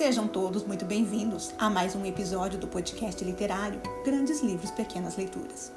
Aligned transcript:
Sejam 0.00 0.26
todos 0.26 0.64
muito 0.64 0.86
bem-vindos 0.86 1.52
a 1.58 1.68
mais 1.68 1.94
um 1.94 2.06
episódio 2.06 2.58
do 2.58 2.66
podcast 2.66 3.22
literário 3.22 3.82
Grandes 4.02 4.40
Livros, 4.40 4.70
Pequenas 4.70 5.14
Leituras. 5.14 5.70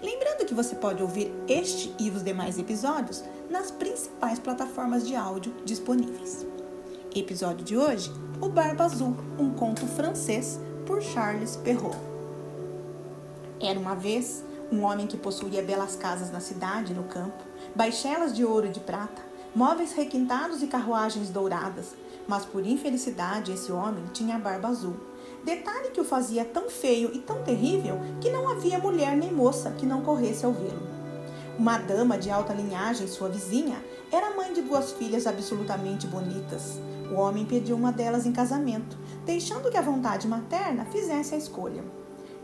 Lembrando 0.00 0.46
que 0.46 0.54
você 0.54 0.76
pode 0.76 1.02
ouvir 1.02 1.32
este 1.48 1.92
e 1.98 2.08
os 2.08 2.22
demais 2.22 2.60
episódios 2.60 3.24
nas 3.50 3.72
principais 3.72 4.38
plataformas 4.38 5.04
de 5.04 5.16
áudio 5.16 5.52
disponíveis. 5.64 6.46
Episódio 7.12 7.64
de 7.64 7.76
hoje: 7.76 8.12
O 8.40 8.48
Barba 8.48 8.84
Azul, 8.84 9.16
um 9.36 9.50
conto 9.50 9.84
francês 9.84 10.60
por 10.86 11.02
Charles 11.02 11.56
Perrault. 11.56 11.98
Era 13.60 13.80
uma 13.80 13.96
vez 13.96 14.44
um 14.70 14.84
homem 14.84 15.08
que 15.08 15.16
possuía 15.16 15.60
belas 15.60 15.96
casas 15.96 16.30
na 16.30 16.38
cidade 16.38 16.92
e 16.92 16.94
no 16.94 17.02
campo, 17.02 17.42
baixelas 17.74 18.32
de 18.32 18.44
ouro 18.44 18.68
e 18.68 18.70
de 18.70 18.78
prata, 18.78 19.20
móveis 19.52 19.92
requintados 19.92 20.62
e 20.62 20.68
carruagens 20.68 21.30
douradas, 21.30 21.96
mas 22.28 22.44
por 22.44 22.66
infelicidade 22.66 23.52
esse 23.52 23.70
homem 23.70 24.04
tinha 24.12 24.38
barba 24.38 24.68
azul. 24.68 24.96
Detalhe 25.44 25.90
que 25.90 26.00
o 26.00 26.04
fazia 26.04 26.44
tão 26.44 26.68
feio 26.68 27.10
e 27.14 27.18
tão 27.18 27.42
terrível 27.42 28.00
que 28.20 28.30
não 28.30 28.48
havia 28.48 28.78
mulher 28.78 29.16
nem 29.16 29.32
moça 29.32 29.70
que 29.70 29.86
não 29.86 30.02
corresse 30.02 30.44
ao 30.44 30.52
vê-lo. 30.52 30.86
Uma 31.58 31.78
dama 31.78 32.18
de 32.18 32.30
alta 32.30 32.52
linhagem, 32.52 33.06
sua 33.06 33.28
vizinha, 33.28 33.82
era 34.12 34.36
mãe 34.36 34.52
de 34.52 34.60
duas 34.60 34.92
filhas 34.92 35.26
absolutamente 35.26 36.06
bonitas. 36.06 36.78
O 37.10 37.14
homem 37.14 37.46
pediu 37.46 37.76
uma 37.76 37.92
delas 37.92 38.26
em 38.26 38.32
casamento, 38.32 38.98
deixando 39.24 39.70
que 39.70 39.76
a 39.76 39.82
vontade 39.82 40.26
materna 40.26 40.84
fizesse 40.86 41.34
a 41.34 41.38
escolha. 41.38 41.84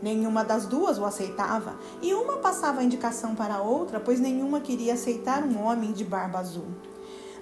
Nenhuma 0.01 0.43
das 0.43 0.65
duas 0.65 0.97
o 0.97 1.05
aceitava, 1.05 1.75
e 2.01 2.13
uma 2.13 2.37
passava 2.37 2.81
a 2.81 2.83
indicação 2.83 3.35
para 3.35 3.55
a 3.55 3.61
outra, 3.61 3.99
pois 3.99 4.19
nenhuma 4.19 4.59
queria 4.59 4.93
aceitar 4.93 5.43
um 5.43 5.63
homem 5.63 5.91
de 5.91 6.03
barba 6.03 6.39
azul. 6.39 6.67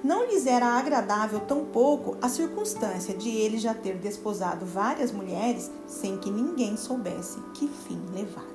Não 0.03 0.25
lhes 0.25 0.47
era 0.47 0.65
agradável 0.65 1.41
tampouco 1.41 2.17
a 2.21 2.27
circunstância 2.27 3.13
de 3.13 3.29
ele 3.29 3.59
já 3.59 3.73
ter 3.73 3.97
desposado 3.97 4.65
várias 4.65 5.11
mulheres 5.11 5.69
sem 5.85 6.17
que 6.17 6.31
ninguém 6.31 6.75
soubesse 6.75 7.39
que 7.53 7.67
fim 7.67 8.01
levar. 8.11 8.47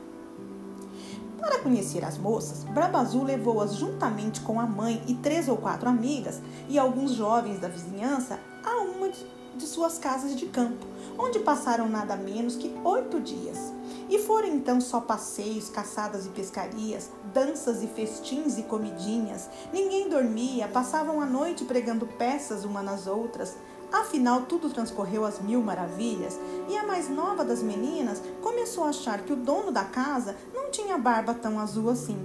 Para 1.39 1.61
conhecer 1.61 2.05
as 2.05 2.19
moças, 2.19 2.65
Brabazul 2.65 3.23
levou-as 3.23 3.77
juntamente 3.77 4.41
com 4.41 4.59
a 4.59 4.67
mãe 4.67 5.01
e 5.07 5.15
três 5.15 5.49
ou 5.49 5.57
quatro 5.57 5.89
amigas 5.89 6.41
e 6.69 6.77
alguns 6.77 7.13
jovens 7.13 7.61
da 7.61 7.69
vizinhança 7.69 8.41
a 8.65 8.81
uma 8.81 9.09
de 9.09 9.67
suas 9.67 9.99
casas 9.99 10.35
de 10.35 10.47
campo, 10.47 10.85
onde 11.17 11.39
passaram 11.39 11.89
nada 11.89 12.17
menos 12.17 12.57
que 12.57 12.75
oito 12.83 13.21
dias. 13.21 13.76
E 14.09 14.19
foram 14.19 14.49
então 14.49 14.81
só 14.81 15.01
passeios, 15.01 15.69
caçadas 15.69 16.27
e 16.27 16.29
pescarias, 16.29 17.11
danças 17.35 17.83
e 17.83 17.87
festins 17.87 18.57
e 18.57 18.63
comidinhas. 18.63 19.49
Ninguém 19.73 20.09
dormia, 20.09 20.69
passavam 20.69 21.21
a 21.21 21.27
noite 21.27 21.65
pregando 21.65 22.07
peças 22.07 22.65
uma 22.65 22.83
nas 22.83 23.07
outras. 23.07 23.57
Afinal, 23.93 24.43
tudo 24.43 24.71
transcorreu 24.71 25.25
às 25.25 25.41
mil 25.41 25.63
maravilhas, 25.63 26.39
e 26.69 26.77
a 26.77 26.85
mais 26.85 27.09
nova 27.09 27.45
das 27.45 27.63
meninas 27.63 28.21
começou 28.43 28.85
a 28.85 28.89
achar 28.89 29.23
que 29.23 29.33
o 29.33 29.37
dono 29.37 29.71
da 29.71 29.85
casa 29.85 30.37
não 30.53 30.71
tinha 30.71 30.99
barba 30.99 31.35
tão 31.35 31.59
azul 31.59 31.91
assim, 31.91 32.19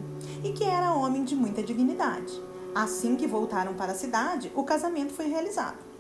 e 0.44 0.52
que 0.54 0.64
era 0.64 0.94
homem 0.94 1.24
de 1.24 1.36
muita 1.36 1.62
dignidade. 1.62 2.42
Assim 2.74 3.16
que 3.16 3.28
voltaram 3.28 3.74
para 3.74 3.92
a 3.92 3.96
cidade, 3.96 4.52
o 4.56 4.64
casamento 4.64 5.14
foi 5.14 5.28
realizado. 5.28 5.91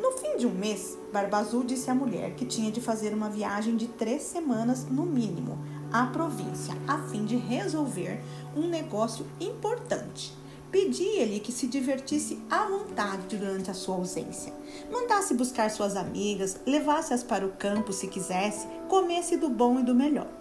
No 0.00 0.12
fim 0.12 0.36
de 0.36 0.46
um 0.46 0.54
mês, 0.54 0.96
Barba 1.12 1.38
Azul 1.38 1.64
disse 1.64 1.90
à 1.90 1.94
mulher 1.94 2.34
que 2.34 2.46
tinha 2.46 2.70
de 2.70 2.80
fazer 2.80 3.12
uma 3.12 3.28
viagem 3.28 3.76
de 3.76 3.88
três 3.88 4.22
semanas 4.22 4.84
no 4.84 5.04
mínimo 5.04 5.58
à 5.92 6.06
província, 6.06 6.74
a 6.86 6.98
fim 7.08 7.24
de 7.24 7.36
resolver 7.36 8.20
um 8.56 8.68
negócio 8.68 9.26
importante. 9.40 10.32
Pedia-lhe 10.70 11.40
que 11.40 11.50
se 11.50 11.66
divertisse 11.66 12.38
à 12.50 12.66
vontade 12.66 13.36
durante 13.36 13.70
a 13.70 13.74
sua 13.74 13.96
ausência. 13.96 14.52
Mandasse 14.92 15.34
buscar 15.34 15.70
suas 15.70 15.96
amigas, 15.96 16.60
levasse-as 16.66 17.22
para 17.22 17.46
o 17.46 17.52
campo 17.52 17.92
se 17.92 18.06
quisesse, 18.06 18.68
comesse 18.86 19.36
do 19.36 19.48
bom 19.48 19.80
e 19.80 19.82
do 19.82 19.94
melhor. 19.94 20.37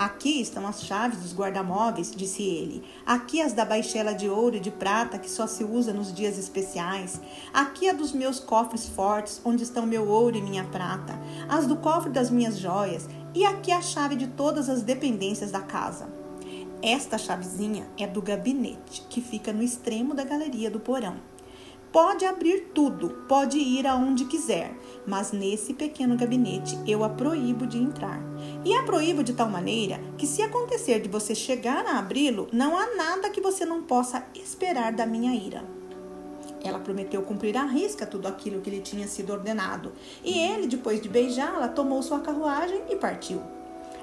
Aqui 0.00 0.40
estão 0.40 0.66
as 0.66 0.82
chaves 0.82 1.18
dos 1.18 1.34
guarda-móveis, 1.34 2.10
disse 2.10 2.42
ele. 2.42 2.82
Aqui 3.04 3.42
as 3.42 3.52
da 3.52 3.66
baixela 3.66 4.14
de 4.14 4.30
ouro 4.30 4.56
e 4.56 4.58
de 4.58 4.70
prata 4.70 5.18
que 5.18 5.28
só 5.28 5.46
se 5.46 5.62
usa 5.62 5.92
nos 5.92 6.10
dias 6.10 6.38
especiais. 6.38 7.20
Aqui 7.52 7.86
a 7.86 7.92
dos 7.92 8.10
meus 8.10 8.40
cofres 8.40 8.88
fortes, 8.88 9.42
onde 9.44 9.62
estão 9.62 9.84
meu 9.84 10.08
ouro 10.08 10.38
e 10.38 10.40
minha 10.40 10.64
prata. 10.64 11.20
As 11.50 11.66
do 11.66 11.76
cofre 11.76 12.08
das 12.08 12.30
minhas 12.30 12.58
joias. 12.58 13.10
E 13.34 13.44
aqui 13.44 13.70
a 13.70 13.82
chave 13.82 14.16
de 14.16 14.28
todas 14.28 14.70
as 14.70 14.80
dependências 14.80 15.50
da 15.50 15.60
casa. 15.60 16.08
Esta 16.80 17.18
chavezinha 17.18 17.86
é 17.98 18.06
do 18.06 18.22
gabinete, 18.22 19.04
que 19.10 19.20
fica 19.20 19.52
no 19.52 19.62
extremo 19.62 20.14
da 20.14 20.24
galeria 20.24 20.70
do 20.70 20.80
porão. 20.80 21.16
Pode 21.92 22.24
abrir 22.24 22.70
tudo, 22.72 23.24
pode 23.26 23.58
ir 23.58 23.84
aonde 23.84 24.24
quiser, 24.26 24.72
mas 25.04 25.32
nesse 25.32 25.74
pequeno 25.74 26.16
gabinete 26.16 26.78
eu 26.86 27.02
a 27.02 27.08
proíbo 27.08 27.66
de 27.66 27.78
entrar. 27.78 28.20
E 28.64 28.72
a 28.72 28.84
proíbo 28.84 29.24
de 29.24 29.32
tal 29.32 29.48
maneira 29.48 29.98
que, 30.16 30.24
se 30.24 30.40
acontecer 30.40 31.00
de 31.00 31.08
você 31.08 31.34
chegar 31.34 31.84
a 31.84 31.98
abri-lo, 31.98 32.46
não 32.52 32.78
há 32.78 32.94
nada 32.94 33.28
que 33.28 33.40
você 33.40 33.64
não 33.64 33.82
possa 33.82 34.24
esperar 34.36 34.92
da 34.92 35.04
minha 35.04 35.34
ira. 35.34 35.64
Ela 36.62 36.78
prometeu 36.78 37.22
cumprir 37.22 37.56
à 37.56 37.64
risca 37.64 38.06
tudo 38.06 38.28
aquilo 38.28 38.60
que 38.60 38.70
lhe 38.70 38.80
tinha 38.80 39.08
sido 39.08 39.32
ordenado, 39.32 39.92
e 40.22 40.38
ele, 40.38 40.68
depois 40.68 41.00
de 41.00 41.08
beijá-la, 41.08 41.66
tomou 41.66 42.04
sua 42.04 42.20
carruagem 42.20 42.82
e 42.88 42.94
partiu. 42.94 43.42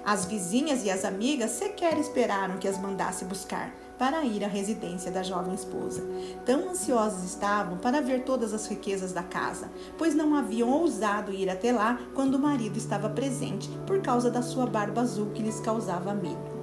As 0.04 0.26
vizinhas 0.26 0.84
e 0.84 0.92
as 0.92 1.06
amigas 1.06 1.52
sequer 1.52 1.98
esperaram 1.98 2.58
que 2.58 2.68
as 2.68 2.78
mandasse 2.78 3.24
buscar 3.24 3.74
para 3.98 4.24
ir 4.24 4.44
à 4.44 4.48
residência 4.48 5.12
da 5.12 5.24
jovem 5.24 5.54
esposa. 5.54 6.04
Tão 6.46 6.70
ansiosas 6.70 7.24
estavam 7.24 7.78
para 7.78 8.02
ver 8.02 8.24
todas 8.24 8.54
as 8.54 8.68
riquezas 8.68 9.12
da 9.12 9.24
casa, 9.24 9.70
pois 9.98 10.16
não 10.16 10.36
haviam 10.36 10.70
ousado 10.70 11.32
ir 11.32 11.50
até 11.50 11.72
lá 11.72 12.00
quando 12.14 12.36
o 12.36 12.40
marido 12.40 12.78
estava 12.78 13.10
presente 13.10 13.70
por 13.86 14.02
causa 14.02 14.30
da 14.30 14.42
sua 14.42 14.66
barba 14.66 15.02
azul 15.02 15.32
que 15.32 15.44
lhes 15.44 15.60
causava 15.60 16.14
medo. 16.14 16.57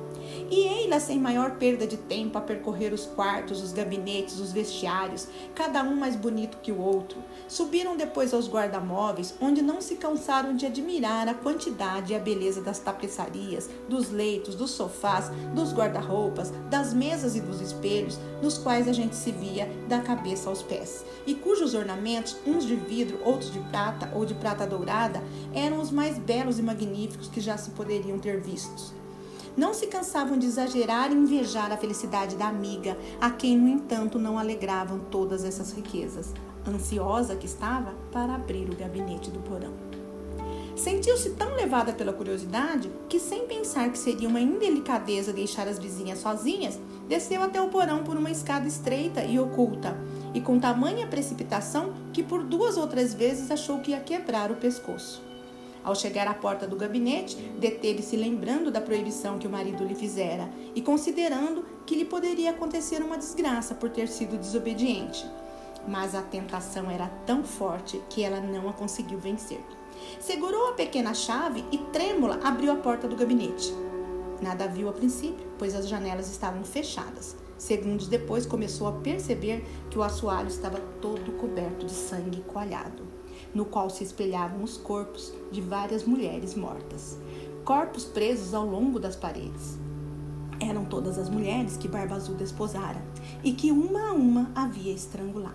E 0.50 0.60
ei-la 0.68 1.00
sem 1.00 1.18
maior 1.18 1.52
perda 1.52 1.86
de 1.86 1.96
tempo 1.96 2.36
a 2.36 2.40
percorrer 2.40 2.92
os 2.92 3.06
quartos, 3.06 3.62
os 3.62 3.72
gabinetes, 3.72 4.38
os 4.38 4.52
vestiários, 4.52 5.26
cada 5.54 5.82
um 5.82 5.96
mais 5.96 6.16
bonito 6.16 6.58
que 6.62 6.70
o 6.70 6.78
outro. 6.78 7.22
Subiram 7.48 7.96
depois 7.96 8.34
aos 8.34 8.48
guarda-móveis, 8.48 9.34
onde 9.40 9.62
não 9.62 9.80
se 9.80 9.96
cansaram 9.96 10.54
de 10.54 10.66
admirar 10.66 11.28
a 11.28 11.34
quantidade 11.34 12.12
e 12.12 12.16
a 12.16 12.18
beleza 12.18 12.60
das 12.60 12.78
tapeçarias, 12.78 13.70
dos 13.88 14.10
leitos, 14.10 14.54
dos 14.54 14.72
sofás, 14.72 15.30
dos 15.54 15.72
guarda-roupas, 15.72 16.52
das 16.68 16.92
mesas 16.92 17.34
e 17.34 17.40
dos 17.40 17.62
espelhos, 17.62 18.18
nos 18.42 18.58
quais 18.58 18.86
a 18.86 18.92
gente 18.92 19.16
se 19.16 19.32
via 19.32 19.68
da 19.88 20.00
cabeça 20.00 20.50
aos 20.50 20.62
pés, 20.62 21.04
e 21.26 21.34
cujos 21.34 21.74
ornamentos, 21.74 22.36
uns 22.46 22.66
de 22.66 22.76
vidro, 22.76 23.18
outros 23.24 23.50
de 23.50 23.60
prata 23.60 24.10
ou 24.14 24.26
de 24.26 24.34
prata 24.34 24.66
dourada, 24.66 25.22
eram 25.54 25.80
os 25.80 25.90
mais 25.90 26.18
belos 26.18 26.58
e 26.58 26.62
magníficos 26.62 27.28
que 27.28 27.40
já 27.40 27.56
se 27.56 27.70
poderiam 27.70 28.18
ter 28.18 28.40
vistos. 28.40 29.03
Não 29.56 29.72
se 29.72 29.86
cansavam 29.86 30.36
de 30.36 30.46
exagerar 30.46 31.12
e 31.12 31.14
invejar 31.14 31.70
a 31.70 31.76
felicidade 31.76 32.34
da 32.34 32.48
amiga, 32.48 32.98
a 33.20 33.30
quem, 33.30 33.56
no 33.56 33.68
entanto, 33.68 34.18
não 34.18 34.36
alegravam 34.36 34.98
todas 34.98 35.44
essas 35.44 35.72
riquezas, 35.72 36.32
ansiosa 36.66 37.36
que 37.36 37.46
estava 37.46 37.94
para 38.10 38.34
abrir 38.34 38.68
o 38.68 38.74
gabinete 38.74 39.30
do 39.30 39.38
porão. 39.38 39.72
Sentiu-se 40.74 41.30
tão 41.30 41.54
levada 41.54 41.92
pela 41.92 42.12
curiosidade 42.12 42.90
que, 43.08 43.20
sem 43.20 43.46
pensar 43.46 43.90
que 43.90 43.98
seria 43.98 44.28
uma 44.28 44.40
indelicadeza 44.40 45.32
deixar 45.32 45.68
as 45.68 45.78
vizinhas 45.78 46.18
sozinhas, 46.18 46.80
desceu 47.08 47.40
até 47.40 47.62
o 47.62 47.68
porão 47.68 48.02
por 48.02 48.16
uma 48.16 48.32
escada 48.32 48.66
estreita 48.66 49.22
e 49.24 49.38
oculta, 49.38 49.96
e 50.34 50.40
com 50.40 50.58
tamanha 50.58 51.06
precipitação 51.06 51.92
que 52.12 52.24
por 52.24 52.42
duas 52.42 52.76
ou 52.76 52.88
três 52.88 53.14
vezes 53.14 53.52
achou 53.52 53.78
que 53.78 53.92
ia 53.92 54.00
quebrar 54.00 54.50
o 54.50 54.56
pescoço. 54.56 55.22
Ao 55.84 55.94
chegar 55.94 56.26
à 56.26 56.32
porta 56.32 56.66
do 56.66 56.76
gabinete, 56.76 57.36
deteve-se 57.58 58.16
lembrando 58.16 58.70
da 58.70 58.80
proibição 58.80 59.38
que 59.38 59.46
o 59.46 59.50
marido 59.50 59.84
lhe 59.84 59.94
fizera 59.94 60.48
e 60.74 60.80
considerando 60.80 61.62
que 61.84 61.94
lhe 61.94 62.06
poderia 62.06 62.52
acontecer 62.52 63.02
uma 63.02 63.18
desgraça 63.18 63.74
por 63.74 63.90
ter 63.90 64.08
sido 64.08 64.38
desobediente. 64.38 65.30
Mas 65.86 66.14
a 66.14 66.22
tentação 66.22 66.90
era 66.90 67.08
tão 67.26 67.44
forte 67.44 68.02
que 68.08 68.22
ela 68.22 68.40
não 68.40 68.66
a 68.70 68.72
conseguiu 68.72 69.18
vencer. 69.18 69.60
Segurou 70.18 70.70
a 70.70 70.72
pequena 70.72 71.12
chave 71.12 71.62
e, 71.70 71.76
trêmula, 71.76 72.40
abriu 72.42 72.72
a 72.72 72.76
porta 72.76 73.06
do 73.06 73.14
gabinete. 73.14 73.70
Nada 74.40 74.66
viu 74.66 74.88
a 74.88 74.92
princípio, 74.92 75.46
pois 75.58 75.74
as 75.74 75.86
janelas 75.86 76.30
estavam 76.30 76.64
fechadas. 76.64 77.36
Segundos 77.58 78.08
depois, 78.08 78.46
começou 78.46 78.88
a 78.88 78.92
perceber 78.92 79.62
que 79.90 79.98
o 79.98 80.02
assoalho 80.02 80.48
estava 80.48 80.80
todo 81.02 81.36
coberto 81.36 81.84
de 81.84 81.92
sangue 81.92 82.40
coalhado 82.42 83.13
no 83.54 83.64
qual 83.64 83.88
se 83.88 84.02
espelhavam 84.02 84.62
os 84.62 84.76
corpos 84.76 85.32
de 85.52 85.60
várias 85.60 86.04
mulheres 86.04 86.54
mortas, 86.54 87.18
corpos 87.64 88.04
presos 88.04 88.52
ao 88.52 88.66
longo 88.66 88.98
das 88.98 89.16
paredes. 89.16 89.78
Eram 90.60 90.84
todas 90.84 91.18
as 91.18 91.28
mulheres 91.28 91.76
que 91.76 91.88
Barba 91.88 92.16
Azul 92.16 92.34
desposara 92.34 93.02
e 93.42 93.52
que 93.52 93.70
uma 93.70 94.10
a 94.10 94.12
uma 94.12 94.50
havia 94.54 94.92
estrangulado. 94.92 95.54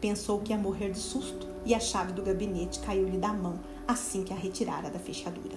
Pensou 0.00 0.40
que 0.40 0.52
ia 0.52 0.58
morrer 0.58 0.90
de 0.90 0.98
susto 0.98 1.46
e 1.64 1.74
a 1.74 1.80
chave 1.80 2.12
do 2.12 2.22
gabinete 2.22 2.78
caiu-lhe 2.80 3.18
da 3.18 3.32
mão 3.32 3.58
assim 3.86 4.22
que 4.22 4.32
a 4.32 4.36
retirara 4.36 4.90
da 4.90 4.98
fechadura. 4.98 5.56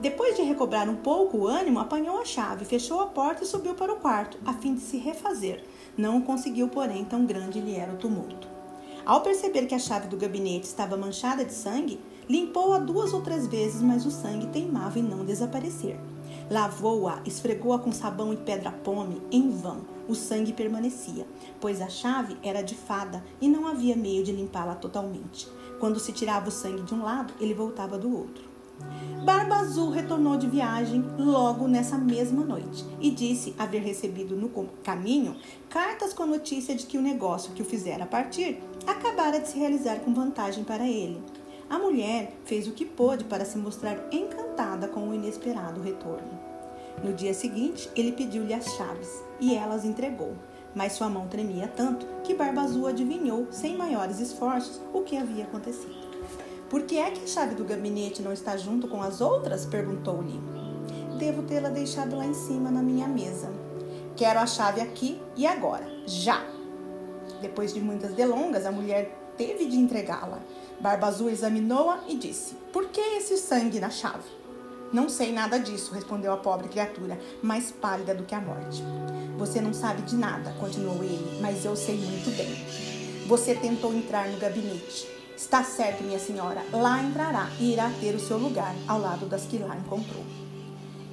Depois 0.00 0.36
de 0.36 0.42
recobrar 0.42 0.88
um 0.88 0.96
pouco 0.96 1.38
o 1.38 1.46
ânimo, 1.46 1.78
apanhou 1.78 2.20
a 2.20 2.24
chave, 2.24 2.64
fechou 2.64 3.00
a 3.00 3.06
porta 3.06 3.44
e 3.44 3.46
subiu 3.46 3.74
para 3.74 3.92
o 3.92 3.96
quarto, 3.96 4.36
a 4.44 4.52
fim 4.52 4.74
de 4.74 4.80
se 4.80 4.98
refazer. 4.98 5.64
Não 5.96 6.20
conseguiu, 6.20 6.68
porém, 6.68 7.04
tão 7.04 7.24
grande 7.24 7.60
lhe 7.60 7.74
era 7.74 7.92
o 7.92 7.96
tumulto. 7.96 8.48
Ao 9.04 9.20
perceber 9.20 9.66
que 9.66 9.74
a 9.74 9.80
chave 9.80 10.06
do 10.06 10.16
gabinete 10.16 10.64
estava 10.64 10.96
manchada 10.96 11.44
de 11.44 11.52
sangue, 11.52 11.98
limpou-a 12.28 12.78
duas 12.78 13.12
ou 13.12 13.20
três 13.20 13.48
vezes, 13.48 13.82
mas 13.82 14.06
o 14.06 14.10
sangue 14.12 14.46
teimava 14.46 14.98
em 14.98 15.02
não 15.02 15.24
desaparecer. 15.24 15.98
Lavou-a, 16.48 17.20
esfregou-a 17.26 17.80
com 17.80 17.90
sabão 17.90 18.32
e 18.32 18.36
pedra-pome, 18.36 19.20
em 19.32 19.50
vão. 19.50 19.80
O 20.08 20.14
sangue 20.14 20.52
permanecia, 20.52 21.26
pois 21.60 21.80
a 21.80 21.88
chave 21.88 22.36
era 22.44 22.62
de 22.62 22.76
fada 22.76 23.24
e 23.40 23.48
não 23.48 23.66
havia 23.66 23.96
meio 23.96 24.22
de 24.22 24.30
limpá-la 24.30 24.76
totalmente. 24.76 25.48
Quando 25.80 25.98
se 25.98 26.12
tirava 26.12 26.48
o 26.48 26.52
sangue 26.52 26.82
de 26.82 26.94
um 26.94 27.02
lado, 27.02 27.34
ele 27.40 27.54
voltava 27.54 27.98
do 27.98 28.16
outro. 28.16 28.52
Barba 29.24 29.56
Azul 29.56 29.90
retornou 29.90 30.36
de 30.36 30.48
viagem 30.48 31.04
logo 31.16 31.68
nessa 31.68 31.96
mesma 31.96 32.44
noite 32.44 32.84
e 33.00 33.10
disse 33.10 33.54
haver 33.56 33.80
recebido 33.82 34.34
no 34.34 34.48
caminho 34.82 35.36
cartas 35.68 36.12
com 36.12 36.26
notícia 36.26 36.74
de 36.74 36.86
que 36.86 36.98
o 36.98 37.02
negócio 37.02 37.52
que 37.52 37.62
o 37.62 37.64
fizera 37.64 38.04
partir 38.04 38.60
acabara 38.86 39.40
de 39.40 39.48
se 39.48 39.58
realizar 39.58 40.00
com 40.00 40.12
vantagem 40.12 40.64
para 40.64 40.86
ele. 40.86 41.20
A 41.68 41.78
mulher 41.78 42.34
fez 42.44 42.66
o 42.66 42.72
que 42.72 42.84
pôde 42.84 43.24
para 43.24 43.44
se 43.44 43.56
mostrar 43.56 43.98
encantada 44.10 44.88
com 44.88 45.08
o 45.08 45.14
inesperado 45.14 45.80
retorno. 45.80 46.38
No 47.02 47.12
dia 47.12 47.32
seguinte, 47.32 47.88
ele 47.96 48.12
pediu-lhe 48.12 48.52
as 48.52 48.66
chaves 48.76 49.08
e 49.40 49.54
ela 49.54 49.74
as 49.74 49.84
entregou, 49.84 50.34
mas 50.74 50.92
sua 50.92 51.08
mão 51.08 51.26
tremia 51.28 51.68
tanto 51.74 52.06
que 52.22 52.34
Barba 52.34 52.62
Azul 52.62 52.86
adivinhou, 52.86 53.46
sem 53.50 53.76
maiores 53.76 54.20
esforços, 54.20 54.80
o 54.92 55.00
que 55.00 55.16
havia 55.16 55.44
acontecido. 55.44 56.02
Por 56.68 56.82
que 56.82 56.98
é 56.98 57.10
que 57.10 57.24
a 57.24 57.26
chave 57.26 57.54
do 57.54 57.64
gabinete 57.64 58.22
não 58.22 58.32
está 58.32 58.56
junto 58.56 58.88
com 58.88 59.02
as 59.02 59.20
outras? 59.20 59.64
perguntou-lhe. 59.64 60.40
Devo 61.18 61.42
tê-la 61.42 61.68
deixado 61.68 62.16
lá 62.16 62.24
em 62.24 62.34
cima 62.34 62.70
na 62.70 62.82
minha 62.82 63.06
mesa. 63.06 63.52
Quero 64.16 64.40
a 64.40 64.46
chave 64.46 64.80
aqui 64.80 65.20
e 65.36 65.46
agora, 65.46 65.86
já! 66.06 66.61
Depois 67.42 67.74
de 67.74 67.80
muitas 67.80 68.12
delongas, 68.14 68.64
a 68.64 68.70
mulher 68.70 69.34
teve 69.36 69.66
de 69.66 69.76
entregá-la. 69.76 70.38
Barba 70.80 71.08
Azul 71.08 71.28
examinou-a 71.28 72.04
e 72.08 72.16
disse: 72.16 72.54
Por 72.72 72.88
que 72.88 73.00
esse 73.00 73.36
sangue 73.36 73.80
na 73.80 73.90
chave? 73.90 74.30
Não 74.92 75.08
sei 75.08 75.32
nada 75.32 75.58
disso, 75.58 75.92
respondeu 75.92 76.32
a 76.32 76.36
pobre 76.36 76.68
criatura, 76.68 77.18
mais 77.42 77.72
pálida 77.72 78.14
do 78.14 78.24
que 78.24 78.34
a 78.34 78.40
morte. 78.40 78.82
Você 79.38 79.60
não 79.60 79.74
sabe 79.74 80.02
de 80.02 80.14
nada, 80.14 80.54
continuou 80.60 81.02
ele, 81.02 81.40
mas 81.40 81.64
eu 81.64 81.74
sei 81.74 81.96
muito 81.96 82.30
bem. 82.36 83.26
Você 83.26 83.54
tentou 83.54 83.92
entrar 83.92 84.28
no 84.28 84.38
gabinete. 84.38 85.08
Está 85.36 85.64
certo, 85.64 86.04
minha 86.04 86.18
senhora, 86.18 86.62
lá 86.72 87.02
entrará 87.02 87.50
e 87.58 87.72
irá 87.72 87.90
ter 88.00 88.14
o 88.14 88.20
seu 88.20 88.38
lugar 88.38 88.74
ao 88.86 89.00
lado 89.00 89.26
das 89.26 89.42
que 89.42 89.58
lá 89.58 89.76
encontrou. 89.76 90.41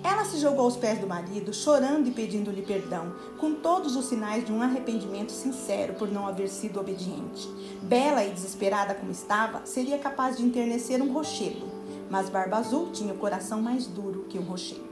Ela 0.03 0.23
se 0.23 0.37
jogou 0.37 0.65
aos 0.65 0.77
pés 0.77 0.99
do 0.99 1.07
marido, 1.07 1.53
chorando 1.53 2.07
e 2.07 2.11
pedindo-lhe 2.11 2.61
perdão, 2.61 3.13
com 3.37 3.55
todos 3.55 3.95
os 3.95 4.05
sinais 4.05 4.45
de 4.45 4.51
um 4.51 4.61
arrependimento 4.61 5.31
sincero 5.31 5.93
por 5.93 6.09
não 6.09 6.25
haver 6.25 6.47
sido 6.47 6.79
obediente. 6.79 7.49
Bela 7.81 8.23
e 8.23 8.31
desesperada 8.31 8.95
como 8.95 9.11
estava, 9.11 9.61
seria 9.65 9.97
capaz 9.97 10.37
de 10.37 10.45
enternecer 10.45 11.01
um 11.01 11.11
rochedo, 11.11 11.67
mas 12.09 12.29
Barba 12.29 12.57
Azul 12.57 12.91
tinha 12.91 13.13
o 13.13 13.17
coração 13.17 13.61
mais 13.61 13.87
duro 13.87 14.25
que 14.29 14.39
um 14.39 14.43
rochedo. 14.43 14.87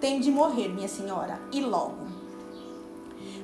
Tem 0.00 0.20
de 0.20 0.30
morrer, 0.30 0.68
minha 0.68 0.88
senhora, 0.88 1.40
e 1.52 1.60
logo. 1.60 2.06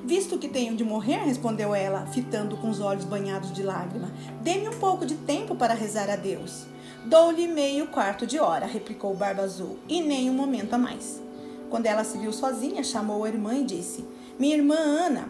Visto 0.05 0.37
que 0.37 0.47
tenho 0.47 0.75
de 0.75 0.83
morrer, 0.83 1.17
respondeu 1.25 1.75
ela, 1.75 2.05
fitando 2.05 2.55
com 2.57 2.69
os 2.69 2.79
olhos 2.79 3.03
banhados 3.03 3.51
de 3.51 3.63
lágrima, 3.63 4.13
dê-me 4.41 4.69
um 4.69 4.79
pouco 4.79 5.05
de 5.05 5.15
tempo 5.15 5.55
para 5.55 5.73
rezar 5.73 6.09
a 6.09 6.15
Deus. 6.15 6.67
Dou-lhe 7.05 7.47
meio 7.47 7.85
quarto 7.85 8.25
de 8.25 8.39
hora, 8.39 8.65
replicou 8.65 9.13
Barba 9.13 9.43
Azul, 9.43 9.77
e 9.87 10.01
nem 10.01 10.27
um 10.27 10.33
momento 10.33 10.73
a 10.73 10.77
mais. 10.79 11.21
Quando 11.69 11.85
ela 11.85 12.03
se 12.03 12.17
viu 12.17 12.33
sozinha, 12.33 12.83
chamou 12.83 13.23
a 13.23 13.27
irmã 13.27 13.53
e 13.53 13.63
disse: 13.63 14.03
Minha 14.39 14.55
irmã 14.55 14.75
Ana, 14.75 15.29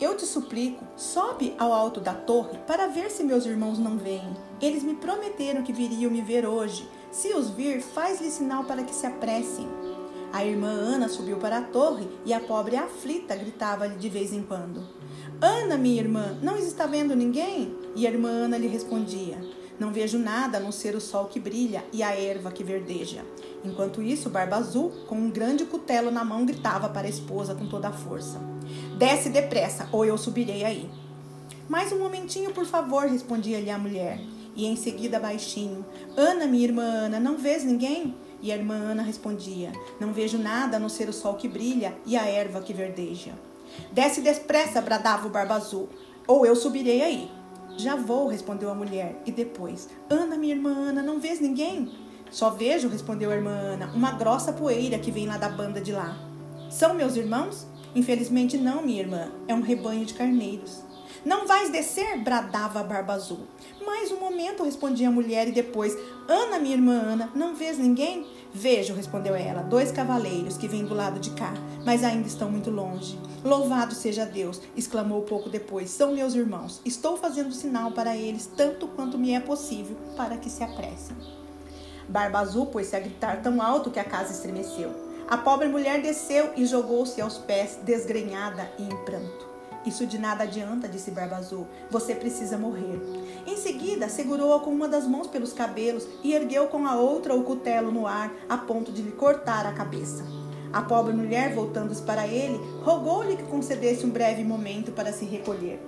eu 0.00 0.16
te 0.16 0.24
suplico, 0.24 0.82
sobe 0.96 1.54
ao 1.58 1.70
alto 1.70 2.00
da 2.00 2.14
torre 2.14 2.58
para 2.66 2.86
ver 2.86 3.10
se 3.10 3.22
meus 3.22 3.44
irmãos 3.44 3.78
não 3.78 3.98
vêm. 3.98 4.24
Eles 4.58 4.82
me 4.82 4.94
prometeram 4.94 5.62
que 5.62 5.70
viriam 5.70 6.10
me 6.10 6.22
ver 6.22 6.46
hoje. 6.46 6.88
Se 7.12 7.34
os 7.34 7.50
vir, 7.50 7.82
faz-lhe 7.82 8.30
sinal 8.30 8.64
para 8.64 8.82
que 8.82 8.94
se 8.94 9.06
apressem. 9.06 9.68
A 10.32 10.46
irmã 10.46 10.70
Ana 10.70 11.10
subiu 11.10 11.36
para 11.36 11.58
a 11.58 11.62
torre 11.62 12.08
e 12.24 12.32
a 12.32 12.40
pobre 12.40 12.74
aflita 12.74 13.36
gritava-lhe 13.36 13.96
de 13.96 14.08
vez 14.08 14.32
em 14.32 14.42
quando: 14.42 14.82
Ana, 15.42 15.76
minha 15.76 16.00
irmã, 16.00 16.38
não 16.42 16.56
está 16.56 16.86
vendo 16.86 17.14
ninguém? 17.14 17.76
E 17.94 18.06
a 18.06 18.10
irmã 18.10 18.30
Ana 18.30 18.56
lhe 18.56 18.66
respondia: 18.66 19.38
Não 19.78 19.92
vejo 19.92 20.18
nada 20.18 20.58
a 20.58 20.60
não 20.60 20.72
ser 20.72 20.94
o 20.94 21.00
sol 21.00 21.26
que 21.26 21.38
brilha 21.38 21.84
e 21.92 22.02
a 22.02 22.14
erva 22.18 22.50
que 22.50 22.64
verdeja. 22.64 23.24
Enquanto 23.64 24.02
isso, 24.02 24.30
Barba 24.30 24.56
Azul, 24.56 24.90
com 25.06 25.16
um 25.16 25.30
grande 25.30 25.64
cutelo 25.64 26.10
na 26.10 26.24
mão, 26.24 26.46
gritava 26.46 26.88
para 26.88 27.06
a 27.06 27.10
esposa 27.10 27.54
com 27.54 27.66
toda 27.66 27.88
a 27.88 27.92
força: 27.92 28.40
Desce 28.96 29.28
depressa, 29.28 29.88
ou 29.92 30.04
eu 30.04 30.16
subirei 30.16 30.64
aí. 30.64 30.90
Mais 31.68 31.92
um 31.92 31.98
momentinho, 31.98 32.52
por 32.52 32.64
favor, 32.64 33.06
respondia-lhe 33.06 33.70
a 33.70 33.78
mulher. 33.78 34.20
E 34.54 34.64
em 34.66 34.76
seguida, 34.76 35.20
baixinho: 35.20 35.84
Ana, 36.16 36.46
minha 36.46 36.64
irmã 36.64 36.82
Ana, 36.82 37.20
não 37.20 37.36
vês 37.36 37.64
ninguém? 37.64 38.14
E 38.40 38.50
a 38.52 38.56
irmã 38.56 38.74
Ana 38.74 39.02
respondia: 39.02 39.72
Não 40.00 40.12
vejo 40.12 40.38
nada 40.38 40.76
a 40.76 40.80
não 40.80 40.88
ser 40.88 41.08
o 41.08 41.12
sol 41.12 41.34
que 41.34 41.48
brilha 41.48 41.94
e 42.06 42.16
a 42.16 42.24
erva 42.24 42.62
que 42.62 42.72
verdeja. 42.72 43.32
Desce 43.92 44.20
depressa, 44.20 44.80
bradava 44.80 45.26
o 45.26 45.30
barba 45.30 45.54
azul, 45.54 45.88
ou 46.26 46.46
eu 46.46 46.56
subirei 46.56 47.02
aí. 47.02 47.30
Já 47.76 47.94
vou, 47.94 48.28
respondeu 48.28 48.70
a 48.70 48.74
mulher. 48.74 49.20
E 49.26 49.32
depois: 49.32 49.88
Ana, 50.08 50.36
minha 50.36 50.54
irmã 50.54 50.70
Ana, 50.70 51.02
não 51.02 51.20
vês 51.20 51.40
ninguém? 51.40 51.90
Só 52.30 52.50
vejo, 52.50 52.88
respondeu 52.88 53.30
a 53.30 53.34
irmã 53.34 53.50
Ana, 53.50 53.92
uma 53.94 54.12
grossa 54.12 54.52
poeira 54.52 54.98
que 54.98 55.10
vem 55.10 55.26
lá 55.26 55.36
da 55.36 55.48
banda 55.48 55.80
de 55.80 55.92
lá. 55.92 56.16
São 56.70 56.94
meus 56.94 57.16
irmãos? 57.16 57.66
Infelizmente 57.94 58.58
não, 58.58 58.82
minha 58.82 59.00
irmã. 59.00 59.30
É 59.46 59.54
um 59.54 59.60
rebanho 59.60 60.04
de 60.04 60.14
carneiros. 60.14 60.82
Não 61.24 61.46
vais 61.46 61.70
descer? 61.70 62.18
bradava 62.18 62.80
a 62.80 62.84
barba 62.84 63.14
azul. 63.14 63.40
Mais 63.84 64.12
um 64.12 64.20
momento, 64.20 64.64
respondia 64.64 65.08
a 65.08 65.10
mulher, 65.10 65.48
e 65.48 65.52
depois: 65.52 65.96
Ana, 66.28 66.58
minha 66.58 66.74
irmã 66.74 66.92
Ana, 66.92 67.30
não 67.34 67.54
vês 67.54 67.78
ninguém? 67.78 68.26
Vejo, 68.56 68.94
respondeu 68.94 69.36
ela, 69.36 69.60
dois 69.60 69.92
cavaleiros 69.92 70.56
que 70.56 70.66
vêm 70.66 70.86
do 70.86 70.94
lado 70.94 71.20
de 71.20 71.28
cá, 71.32 71.52
mas 71.84 72.02
ainda 72.02 72.26
estão 72.26 72.50
muito 72.50 72.70
longe. 72.70 73.18
Louvado 73.44 73.94
seja 73.94 74.24
Deus, 74.24 74.62
exclamou 74.74 75.20
pouco 75.24 75.50
depois. 75.50 75.90
São 75.90 76.14
meus 76.14 76.34
irmãos. 76.34 76.80
Estou 76.82 77.18
fazendo 77.18 77.52
sinal 77.52 77.92
para 77.92 78.16
eles, 78.16 78.50
tanto 78.56 78.88
quanto 78.88 79.18
me 79.18 79.34
é 79.34 79.40
possível, 79.40 79.94
para 80.16 80.38
que 80.38 80.48
se 80.48 80.64
apressem. 80.64 81.14
Barba 82.08 82.38
Azul 82.38 82.64
pôs-se 82.64 82.96
a 82.96 83.00
gritar 83.00 83.42
tão 83.42 83.60
alto 83.60 83.90
que 83.90 84.00
a 84.00 84.04
casa 84.04 84.32
estremeceu. 84.32 84.90
A 85.28 85.36
pobre 85.36 85.68
mulher 85.68 86.00
desceu 86.00 86.52
e 86.56 86.64
jogou-se 86.64 87.20
aos 87.20 87.36
pés, 87.36 87.78
desgrenhada 87.82 88.70
e 88.78 88.84
em 88.84 89.04
pranto. 89.04 89.55
Isso 89.86 90.04
de 90.04 90.18
nada 90.18 90.42
adianta, 90.42 90.88
disse 90.88 91.12
Barba 91.12 91.36
Azul. 91.36 91.66
Você 91.90 92.12
precisa 92.12 92.58
morrer. 92.58 93.00
Em 93.46 93.56
seguida, 93.56 94.08
segurou-a 94.08 94.58
com 94.58 94.70
uma 94.70 94.88
das 94.88 95.06
mãos 95.06 95.28
pelos 95.28 95.52
cabelos 95.52 96.04
e 96.24 96.34
ergueu 96.34 96.66
com 96.66 96.84
a 96.86 96.96
outra 96.96 97.36
o 97.36 97.44
cutelo 97.44 97.92
no 97.92 98.04
ar, 98.04 98.32
a 98.48 98.58
ponto 98.58 98.90
de 98.90 99.00
lhe 99.00 99.12
cortar 99.12 99.64
a 99.64 99.72
cabeça. 99.72 100.24
A 100.72 100.82
pobre 100.82 101.12
mulher, 101.12 101.54
voltando-se 101.54 102.02
para 102.02 102.26
ele, 102.26 102.60
rogou-lhe 102.82 103.36
que 103.36 103.44
concedesse 103.44 104.04
um 104.04 104.10
breve 104.10 104.42
momento 104.42 104.90
para 104.90 105.12
se 105.12 105.24
recolher. 105.24 105.80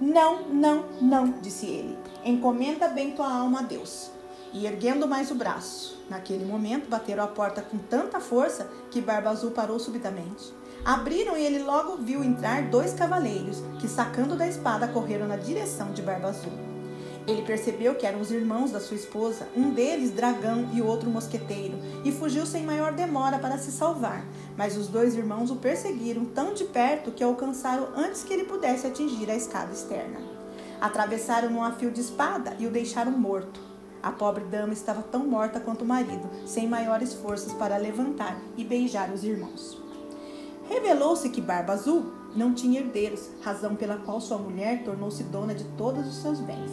Não, 0.00 0.48
não, 0.48 0.84
não, 1.00 1.34
disse 1.42 1.66
ele. 1.66 1.98
Encomenda 2.24 2.86
bem 2.86 3.10
tua 3.10 3.32
alma 3.32 3.60
a 3.60 3.62
Deus. 3.62 4.10
E 4.52 4.66
erguendo 4.66 5.08
mais 5.08 5.32
o 5.32 5.34
braço, 5.34 6.00
naquele 6.08 6.44
momento 6.44 6.88
bateram 6.88 7.24
a 7.24 7.28
porta 7.28 7.60
com 7.60 7.76
tanta 7.76 8.20
força 8.20 8.70
que 8.92 9.00
Barba 9.00 9.30
Azul 9.30 9.50
parou 9.50 9.80
subitamente. 9.80 10.52
Abriram 10.84 11.34
e 11.34 11.42
ele 11.42 11.62
logo 11.62 11.96
viu 11.96 12.22
entrar 12.22 12.64
dois 12.64 12.92
cavaleiros 12.92 13.62
que, 13.80 13.88
sacando 13.88 14.36
da 14.36 14.46
espada, 14.46 14.86
correram 14.86 15.26
na 15.26 15.36
direção 15.36 15.92
de 15.92 16.02
Barba 16.02 16.28
Azul. 16.28 16.52
Ele 17.26 17.40
percebeu 17.40 17.94
que 17.94 18.06
eram 18.06 18.20
os 18.20 18.30
irmãos 18.30 18.70
da 18.70 18.78
sua 18.78 18.98
esposa, 18.98 19.48
um 19.56 19.70
deles 19.70 20.10
dragão 20.10 20.68
e 20.74 20.82
outro 20.82 21.08
mosqueteiro, 21.08 21.78
e 22.04 22.12
fugiu 22.12 22.44
sem 22.44 22.64
maior 22.64 22.92
demora 22.92 23.38
para 23.38 23.56
se 23.56 23.72
salvar. 23.72 24.26
Mas 24.58 24.76
os 24.76 24.86
dois 24.86 25.16
irmãos 25.16 25.50
o 25.50 25.56
perseguiram 25.56 26.26
tão 26.26 26.52
de 26.52 26.64
perto 26.64 27.12
que 27.12 27.24
alcançaram 27.24 27.88
antes 27.96 28.22
que 28.22 28.34
ele 28.34 28.44
pudesse 28.44 28.86
atingir 28.86 29.30
a 29.30 29.36
escada 29.36 29.72
externa. 29.72 30.20
Atravessaram-no 30.82 31.64
a 31.64 31.72
fio 31.72 31.90
de 31.90 32.02
espada 32.02 32.54
e 32.58 32.66
o 32.66 32.70
deixaram 32.70 33.12
morto. 33.12 33.58
A 34.02 34.12
pobre 34.12 34.44
dama 34.44 34.74
estava 34.74 35.00
tão 35.00 35.26
morta 35.26 35.58
quanto 35.58 35.80
o 35.80 35.88
marido, 35.88 36.28
sem 36.44 36.68
maiores 36.68 37.14
forças 37.14 37.54
para 37.54 37.78
levantar 37.78 38.38
e 38.54 38.62
beijar 38.62 39.10
os 39.10 39.24
irmãos. 39.24 39.82
Revelou-se 40.68 41.28
que 41.28 41.40
Barba 41.40 41.74
Azul 41.74 42.12
não 42.34 42.54
tinha 42.54 42.80
herdeiros, 42.80 43.30
razão 43.42 43.76
pela 43.76 43.96
qual 43.98 44.20
sua 44.20 44.38
mulher 44.38 44.82
tornou-se 44.82 45.22
dona 45.24 45.54
de 45.54 45.64
todos 45.76 46.06
os 46.06 46.16
seus 46.16 46.40
bens. 46.40 46.70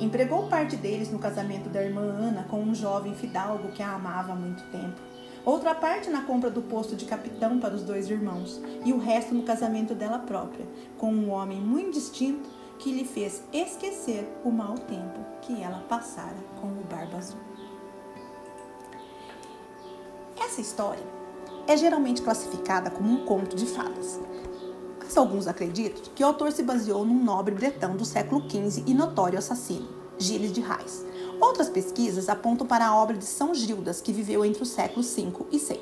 Empregou 0.00 0.48
parte 0.48 0.76
deles 0.76 1.10
no 1.10 1.18
casamento 1.18 1.68
da 1.68 1.82
irmã 1.82 2.02
Ana 2.02 2.44
com 2.44 2.60
um 2.60 2.74
jovem 2.74 3.14
fidalgo 3.14 3.72
que 3.72 3.82
a 3.82 3.94
amava 3.94 4.32
há 4.32 4.36
muito 4.36 4.62
tempo. 4.70 5.00
Outra 5.44 5.74
parte 5.74 6.08
na 6.08 6.22
compra 6.22 6.50
do 6.50 6.62
posto 6.62 6.94
de 6.94 7.04
capitão 7.04 7.58
para 7.58 7.74
os 7.74 7.82
dois 7.82 8.08
irmãos, 8.08 8.60
e 8.84 8.92
o 8.92 8.98
resto 8.98 9.34
no 9.34 9.42
casamento 9.42 9.94
dela 9.94 10.20
própria, 10.20 10.66
com 10.96 11.12
um 11.12 11.30
homem 11.30 11.60
muito 11.60 11.94
distinto 11.94 12.48
que 12.78 12.92
lhe 12.92 13.04
fez 13.04 13.42
esquecer 13.52 14.26
o 14.44 14.50
mau 14.50 14.74
tempo 14.74 15.20
que 15.42 15.60
ela 15.60 15.80
passara 15.88 16.36
com 16.60 16.68
o 16.68 16.84
Barba 16.88 17.18
Azul. 17.18 17.40
Essa 20.40 20.60
história 20.60 21.02
é 21.66 21.76
geralmente 21.76 22.22
classificada 22.22 22.90
como 22.90 23.12
um 23.12 23.24
conto 23.24 23.56
de 23.56 23.66
fadas. 23.66 24.20
Mas 24.98 25.16
alguns 25.16 25.46
acreditam 25.46 26.02
que 26.14 26.22
o 26.22 26.26
autor 26.26 26.52
se 26.52 26.62
baseou 26.62 27.04
num 27.04 27.22
nobre 27.22 27.54
bretão 27.54 27.96
do 27.96 28.04
século 28.04 28.42
XV 28.48 28.84
e 28.86 28.94
notório 28.94 29.38
assassino, 29.38 29.88
Gilles 30.18 30.52
de 30.52 30.60
Rais. 30.60 31.04
Outras 31.42 31.68
pesquisas 31.68 32.28
apontam 32.28 32.64
para 32.64 32.86
a 32.86 32.94
obra 32.94 33.16
de 33.16 33.24
São 33.24 33.52
Gildas, 33.52 34.00
que 34.00 34.12
viveu 34.12 34.44
entre 34.44 34.62
os 34.62 34.68
séculos 34.68 35.12
V 35.12 35.32
e 35.50 35.58
VI. 35.58 35.80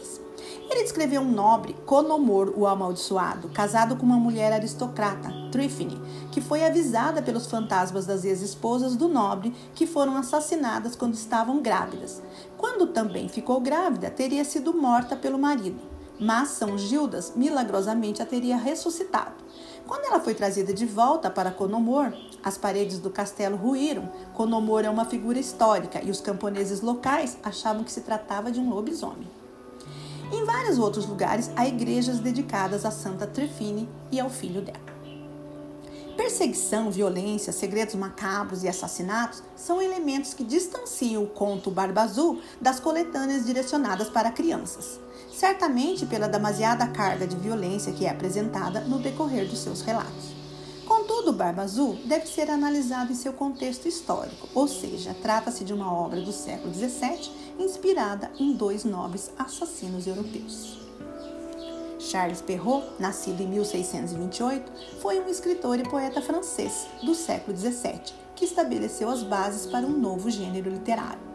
Ele 0.71 0.83
descreveu 0.83 1.21
um 1.21 1.31
nobre, 1.31 1.77
Conomor 1.85 2.51
o 2.57 2.67
Amaldiçoado, 2.67 3.51
casado 3.51 3.95
com 3.95 4.07
uma 4.07 4.17
mulher 4.17 4.55
aristocrata, 4.55 5.31
Trífine, 5.53 6.01
que 6.33 6.41
foi 6.41 6.65
avisada 6.65 7.21
pelos 7.21 7.47
fantasmas 7.47 8.07
das 8.07 8.25
ex-esposas 8.25 8.97
do 8.97 9.07
nobre 9.07 9.53
que 9.75 9.87
foram 9.87 10.17
assassinadas 10.17 10.97
quando 10.97 11.13
estavam 11.13 11.61
grávidas. 11.61 12.23
Quando 12.57 12.87
também 12.87 13.29
ficou 13.29 13.61
grávida, 13.61 14.11
teria 14.11 14.47
sido 14.47 14.73
morta 14.73 15.15
pelo 15.15 15.39
marido 15.39 15.91
mas 16.21 16.51
São 16.51 16.77
Gildas 16.77 17.33
milagrosamente 17.35 18.21
a 18.21 18.27
teria 18.27 18.59
ressuscitado. 18.59 19.33
Quando 19.87 20.05
ela 20.05 20.21
foi 20.21 20.35
trazida 20.35 20.73
de 20.73 20.87
volta 20.87 21.31
para 21.31 21.51
Conomor, 21.51 22.13
as 22.43 22.57
paredes 22.57 22.99
do 22.99 23.11
castelo 23.11 23.57
ruíram. 23.57 24.11
Conomor 24.35 24.85
é 24.85 24.91
uma 24.91 25.05
figura 25.05 25.39
histórica 25.39 26.03
e 26.03 26.11
os 26.11 26.21
camponeses 26.21 26.81
locais 26.81 27.37
achavam 27.43 27.85
que 27.85 27.93
se 27.93 28.01
tratava 28.01 28.51
de 28.51 28.61
um 28.61 28.71
lobisomem. 28.71 29.29
Em 30.33 30.45
vários 30.45 30.79
outros 30.79 31.07
lugares 31.07 31.51
há 31.57 31.67
igrejas 31.67 32.21
dedicadas 32.21 32.85
a 32.85 32.91
Santa 32.91 33.27
Trifine 33.27 33.89
e 34.13 34.21
ao 34.21 34.31
filho 34.31 34.63
dela. 34.63 34.90
Perseguição, 36.21 36.91
violência, 36.91 37.51
segredos 37.51 37.95
macabros 37.95 38.63
e 38.63 38.69
assassinatos 38.69 39.43
são 39.57 39.81
elementos 39.81 40.35
que 40.35 40.45
distanciam 40.45 41.25
o 41.25 41.27
conto 41.27 41.71
Barba 41.71 42.03
Azul 42.03 42.43
das 42.61 42.79
coletâneas 42.79 43.47
direcionadas 43.47 44.11
para 44.11 44.31
crianças 44.31 45.01
certamente 45.33 46.05
pela 46.05 46.29
demasiada 46.29 46.87
carga 46.89 47.27
de 47.27 47.35
violência 47.37 47.95
que 47.95 48.05
é 48.05 48.11
apresentada 48.11 48.81
no 48.81 48.99
decorrer 48.99 49.49
dos 49.49 49.61
seus 49.61 49.81
relatos. 49.81 50.35
Contudo, 50.87 51.33
Barba 51.33 51.63
Azul 51.63 51.99
deve 52.05 52.27
ser 52.27 52.51
analisado 52.51 53.11
em 53.11 53.15
seu 53.15 53.33
contexto 53.33 53.89
histórico, 53.89 54.47
ou 54.55 54.69
seja, 54.69 55.17
trata-se 55.23 55.65
de 55.65 55.73
uma 55.73 55.91
obra 55.91 56.21
do 56.21 56.33
século 56.33 56.75
XVII 56.75 57.33
inspirada 57.59 58.31
em 58.39 58.53
dois 58.53 58.85
nobres 58.85 59.31
assassinos 59.39 60.07
europeus. 60.07 60.90
Charles 62.11 62.43
Perrault, 62.43 62.85
nascido 62.99 63.41
em 63.41 63.47
1628, 63.47 64.73
foi 65.01 65.21
um 65.21 65.29
escritor 65.29 65.79
e 65.79 65.85
poeta 65.85 66.21
francês 66.21 66.87
do 67.03 67.15
século 67.15 67.57
XVII 67.57 68.01
que 68.35 68.45
estabeleceu 68.45 69.09
as 69.09 69.23
bases 69.23 69.67
para 69.67 69.87
um 69.87 69.97
novo 69.97 70.31
gênero 70.31 70.71
literário 70.71 71.31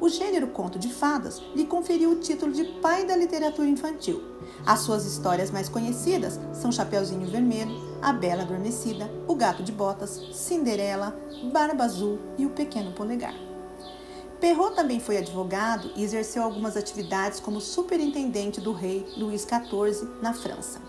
o 0.00 0.08
gênero 0.08 0.46
conto 0.48 0.78
de 0.78 0.88
fadas 0.88 1.42
lhe 1.54 1.66
conferiu 1.66 2.12
o 2.12 2.20
título 2.20 2.52
de 2.52 2.64
pai 2.80 3.04
da 3.04 3.14
literatura 3.14 3.68
infantil. 3.68 4.22
As 4.64 4.80
suas 4.80 5.04
histórias 5.04 5.50
mais 5.50 5.68
conhecidas 5.68 6.40
são 6.54 6.72
Chapeuzinho 6.72 7.26
Vermelho, 7.26 7.78
A 8.00 8.12
Bela 8.12 8.42
Adormecida, 8.42 9.10
O 9.28 9.34
Gato 9.34 9.62
de 9.62 9.72
Botas, 9.72 10.20
Cinderela, 10.32 11.14
Barba 11.52 11.84
Azul 11.84 12.18
e 12.38 12.46
O 12.46 12.50
Pequeno 12.50 12.92
Polegar. 12.92 13.49
Perrault 14.40 14.74
também 14.74 14.98
foi 14.98 15.18
advogado 15.18 15.90
e 15.94 16.02
exerceu 16.02 16.42
algumas 16.42 16.74
atividades 16.74 17.38
como 17.38 17.60
superintendente 17.60 18.58
do 18.58 18.72
rei 18.72 19.06
Luís 19.14 19.42
XIV 19.42 20.08
na 20.22 20.32
França. 20.32 20.80